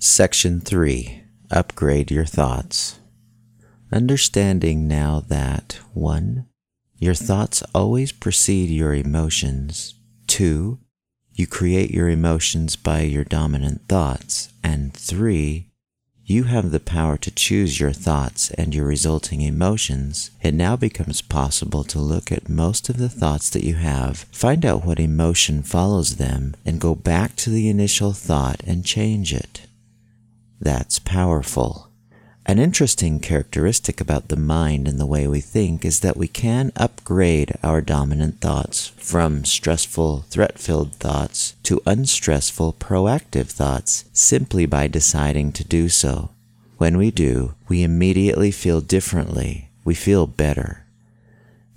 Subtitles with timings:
[0.00, 3.00] Section 3 Upgrade Your Thoughts.
[3.90, 6.46] Understanding now that 1.
[6.98, 9.94] Your thoughts always precede your emotions.
[10.28, 10.78] 2.
[11.32, 14.52] You create your emotions by your dominant thoughts.
[14.62, 15.66] And 3.
[16.24, 20.30] You have the power to choose your thoughts and your resulting emotions.
[20.40, 24.64] It now becomes possible to look at most of the thoughts that you have, find
[24.64, 29.62] out what emotion follows them, and go back to the initial thought and change it.
[30.60, 31.88] That's powerful.
[32.48, 36.72] An interesting characteristic about the mind and the way we think is that we can
[36.76, 44.88] upgrade our dominant thoughts from stressful, threat filled thoughts to unstressful, proactive thoughts simply by
[44.88, 46.30] deciding to do so.
[46.78, 49.68] When we do, we immediately feel differently.
[49.84, 50.86] We feel better.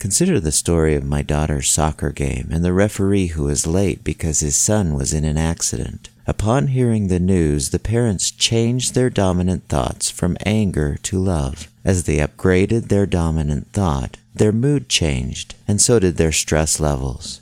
[0.00, 4.40] Consider the story of my daughter's soccer game and the referee who was late because
[4.40, 6.08] his son was in an accident.
[6.28, 11.68] Upon hearing the news, the parents changed their dominant thoughts from anger to love.
[11.84, 17.40] As they upgraded their dominant thought, their mood changed, and so did their stress levels.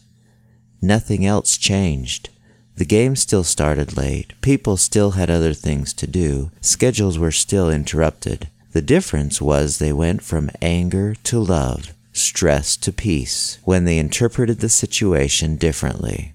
[0.83, 2.29] Nothing else changed.
[2.77, 7.71] The game still started late, people still had other things to do, schedules were still
[7.71, 8.49] interrupted.
[8.73, 14.59] The difference was they went from anger to love, stress to peace, when they interpreted
[14.59, 16.35] the situation differently.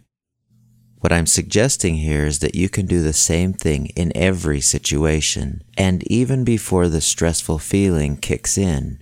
[0.99, 5.63] What I'm suggesting here is that you can do the same thing in every situation,
[5.77, 9.01] and even before the stressful feeling kicks in.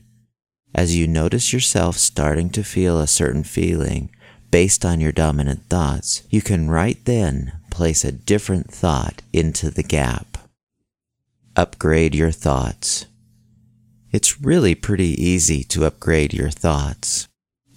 [0.75, 4.11] As you notice yourself starting to feel a certain feeling
[4.51, 9.83] based on your dominant thoughts, you can right then place a different thought into the
[9.83, 10.37] gap.
[11.55, 13.07] Upgrade your thoughts.
[14.11, 17.27] It's really pretty easy to upgrade your thoughts.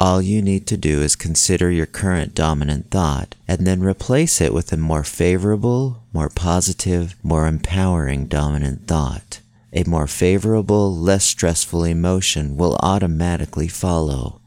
[0.02, 4.54] All you need to do is consider your current dominant thought and then replace it
[4.54, 9.40] with a more favorable, more positive, more empowering dominant thought.
[9.74, 14.40] A more favorable, less stressful emotion will automatically follow.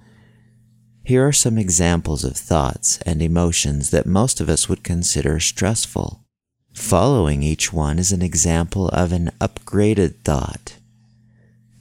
[1.04, 6.26] Here are some examples of thoughts and emotions that most of us would consider stressful.
[6.74, 10.78] Following each one is an example of an upgraded thought.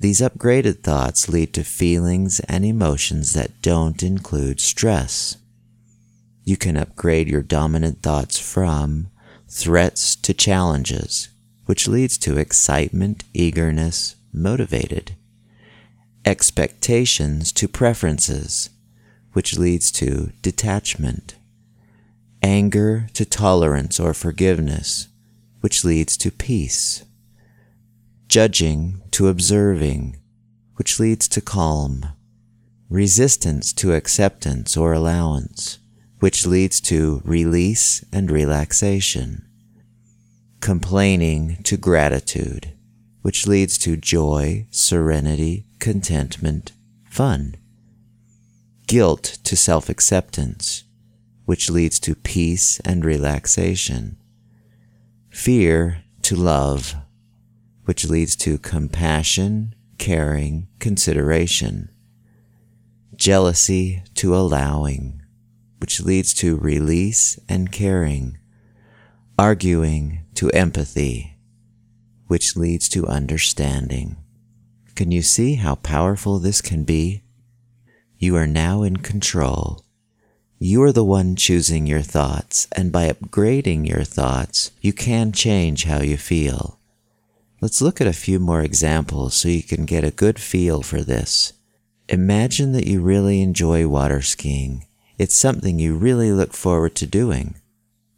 [0.02, 5.36] These upgraded thoughts lead to feelings and emotions that don't include stress.
[6.42, 9.10] You can upgrade your dominant thoughts from
[9.48, 11.28] threats to challenges,
[11.66, 15.14] which leads to excitement, eagerness, motivated.
[16.24, 18.70] Expectations to preferences,
[19.34, 21.36] which leads to detachment.
[22.42, 25.06] Anger to tolerance or forgiveness,
[25.60, 27.04] which leads to peace
[28.32, 30.16] judging to observing,
[30.76, 32.02] which leads to calm,
[32.88, 35.78] resistance to acceptance or allowance,
[36.20, 39.46] which leads to release and relaxation,
[40.62, 42.72] complaining to gratitude,
[43.20, 46.72] which leads to joy, serenity, contentment,
[47.10, 47.54] fun,
[48.86, 50.84] guilt to self acceptance,
[51.44, 54.16] which leads to peace and relaxation,
[55.28, 56.94] fear to love,
[57.84, 61.88] which leads to compassion, caring, consideration,
[63.16, 65.22] jealousy to allowing,
[65.78, 68.38] which leads to release and caring,
[69.38, 71.36] arguing to empathy,
[72.26, 74.16] which leads to understanding.
[74.94, 77.22] Can you see how powerful this can be?
[78.18, 79.84] You are now in control.
[80.58, 85.84] You are the one choosing your thoughts, and by upgrading your thoughts, you can change
[85.84, 86.78] how you feel.
[87.62, 91.00] Let's look at a few more examples so you can get a good feel for
[91.00, 91.52] this.
[92.08, 94.84] Imagine that you really enjoy water skiing.
[95.16, 97.54] It's something you really look forward to doing.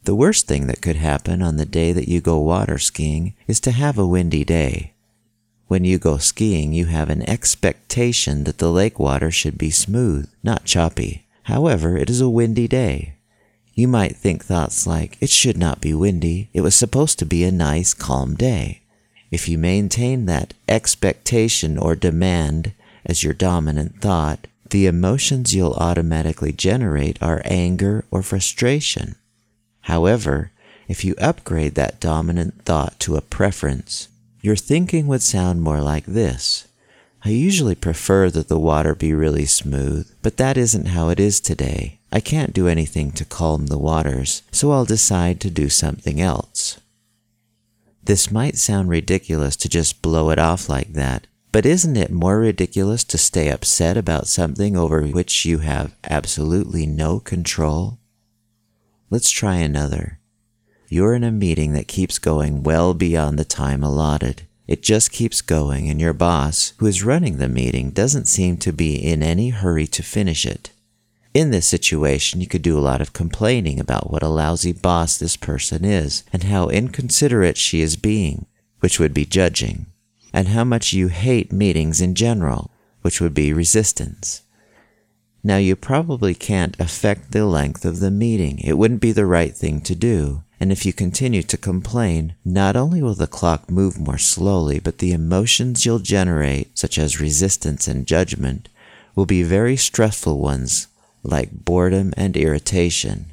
[0.04, 3.60] The worst thing that could happen on the day that you go water skiing is
[3.60, 4.94] to have a windy day.
[5.66, 10.26] When you go skiing, you have an expectation that the lake water should be smooth,
[10.42, 11.26] not choppy.
[11.42, 13.16] However, it is a windy day.
[13.74, 17.44] You might think thoughts like, it should not be windy, it was supposed to be
[17.44, 18.80] a nice, calm day.
[19.34, 22.72] If you maintain that expectation or demand
[23.04, 29.16] as your dominant thought, the emotions you'll automatically generate are anger or frustration.
[29.80, 30.52] However,
[30.86, 34.06] if you upgrade that dominant thought to a preference,
[34.40, 36.68] your thinking would sound more like this.
[37.24, 41.40] I usually prefer that the water be really smooth, but that isn't how it is
[41.40, 41.98] today.
[42.12, 46.78] I can't do anything to calm the waters, so I'll decide to do something else.
[48.06, 52.38] This might sound ridiculous to just blow it off like that, but isn't it more
[52.38, 57.98] ridiculous to stay upset about something over which you have absolutely no control?
[59.08, 60.18] Let's try another.
[60.90, 64.42] you're in a meeting that keeps going well beyond the time allotted.
[64.68, 68.72] It just keeps going, and your boss, who is running the meeting, doesn't seem to
[68.72, 70.72] be in any hurry to finish it.
[71.34, 75.18] In this situation, you could do a lot of complaining about what a lousy boss
[75.18, 78.46] this person is and how inconsiderate she is being,
[78.78, 79.86] which would be judging,
[80.32, 82.70] and how much you hate meetings in general,
[83.02, 84.42] which would be resistance.
[85.42, 88.60] Now, you probably can't affect the length of the meeting.
[88.60, 90.44] It wouldn't be the right thing to do.
[90.60, 94.98] And if you continue to complain, not only will the clock move more slowly, but
[94.98, 98.68] the emotions you'll generate, such as resistance and judgment,
[99.16, 100.86] will be very stressful ones
[101.24, 103.32] like boredom and irritation.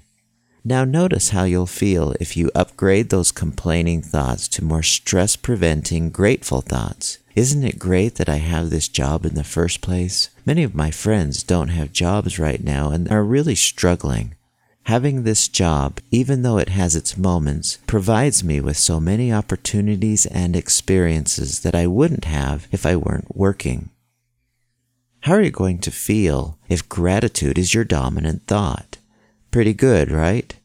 [0.63, 6.11] Now notice how you'll feel if you upgrade those complaining thoughts to more stress preventing
[6.11, 7.17] grateful thoughts.
[7.35, 10.29] Isn't it great that I have this job in the first place?
[10.45, 14.35] Many of my friends don't have jobs right now and are really struggling.
[14.83, 20.25] Having this job, even though it has its moments, provides me with so many opportunities
[20.25, 23.89] and experiences that I wouldn't have if I weren't working.
[25.21, 28.97] How are you going to feel if gratitude is your dominant thought?
[29.51, 30.55] Pretty good, right?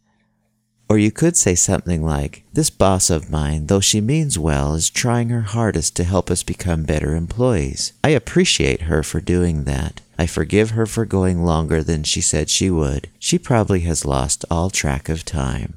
[0.88, 4.88] Or you could say something like, This boss of mine, though she means well, is
[4.88, 7.92] trying her hardest to help us become better employees.
[8.02, 10.00] I appreciate her for doing that.
[10.18, 13.10] I forgive her for going longer than she said she would.
[13.18, 15.74] She probably has lost all track of time.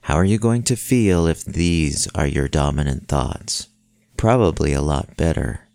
[0.00, 3.68] How are you going to feel if these are your dominant thoughts?
[4.16, 5.67] Probably a lot better.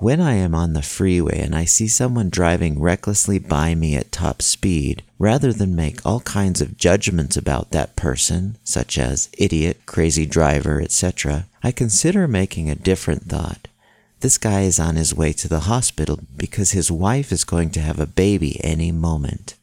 [0.00, 4.12] When I am on the freeway and I see someone driving recklessly by me at
[4.12, 9.86] top speed, rather than make all kinds of judgments about that person, such as idiot,
[9.86, 13.66] crazy driver, etc., I consider making a different thought.
[14.20, 17.80] This guy is on his way to the hospital because his wife is going to
[17.80, 19.56] have a baby any moment.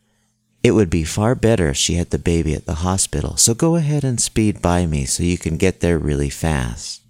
[0.63, 3.77] It would be far better if she had the baby at the hospital, so go
[3.77, 7.04] ahead and speed by me so you can get there really fast.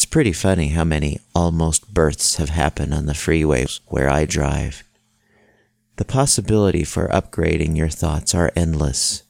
[0.00, 4.82] It's pretty funny how many almost births have happened on the freeways where I drive.
[5.96, 9.24] The possibility for upgrading your thoughts are endless.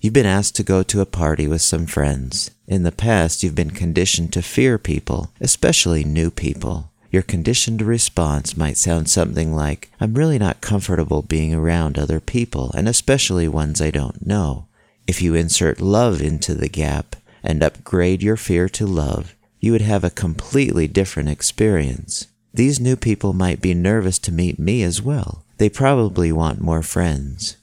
[0.00, 2.50] You've been asked to go to a party with some friends.
[2.66, 6.90] In the past, you've been conditioned to fear people, especially new people.
[7.12, 12.72] Your conditioned response might sound something like, I'm really not comfortable being around other people,
[12.74, 14.66] and especially ones I don't know.
[15.06, 17.14] If you insert love into the gap
[17.44, 22.26] and upgrade your fear to love, you would have a completely different experience.
[22.52, 25.44] These new people might be nervous to meet me as well.
[25.58, 27.56] They probably want more friends.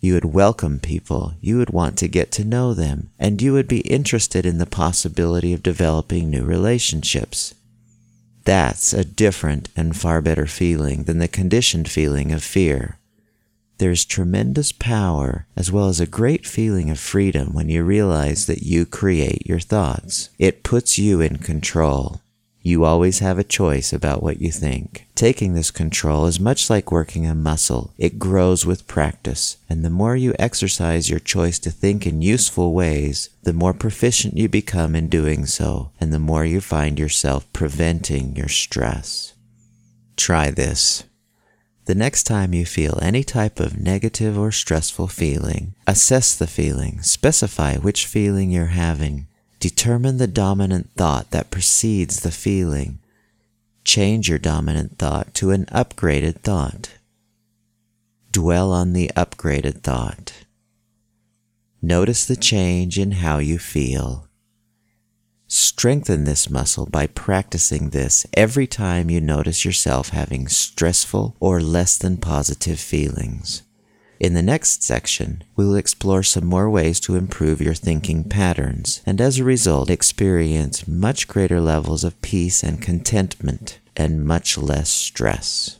[0.00, 3.68] You would welcome people, you would want to get to know them, and you would
[3.68, 7.54] be interested in the possibility of developing new relationships.
[8.44, 12.98] That's a different and far better feeling than the conditioned feeling of fear.
[13.78, 18.62] There's tremendous power as well as a great feeling of freedom when you realize that
[18.62, 20.30] you create your thoughts.
[20.38, 22.22] It puts you in control.
[22.62, 25.06] You always have a choice about what you think.
[25.14, 27.92] Taking this control is much like working a muscle.
[27.96, 32.74] It grows with practice, and the more you exercise your choice to think in useful
[32.74, 37.46] ways, the more proficient you become in doing so, and the more you find yourself
[37.52, 39.34] preventing your stress.
[40.16, 41.04] Try this.
[41.86, 47.00] The next time you feel any type of negative or stressful feeling, assess the feeling,
[47.02, 49.28] specify which feeling you're having,
[49.60, 52.98] determine the dominant thought that precedes the feeling,
[53.84, 56.90] change your dominant thought to an upgraded thought.
[58.32, 60.32] Dwell on the upgraded thought.
[61.80, 64.25] Notice the change in how you feel.
[65.48, 71.96] Strengthen this muscle by practicing this every time you notice yourself having stressful or less
[71.96, 73.62] than positive feelings.
[74.18, 79.20] In the next section, we'll explore some more ways to improve your thinking patterns and
[79.20, 85.75] as a result experience much greater levels of peace and contentment and much less stress.